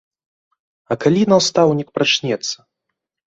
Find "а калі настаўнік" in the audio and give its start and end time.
0.95-1.93